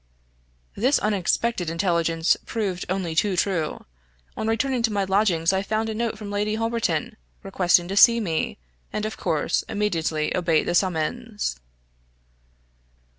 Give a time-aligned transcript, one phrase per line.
[0.73, 3.85] This unexpected intelligence proved only too true.
[4.35, 8.19] On returning to my lodgings, I found a note from Lady Holberton, requesting to see
[8.19, 8.57] me,
[8.91, 11.59] and, of course, immediately obeyed the summons.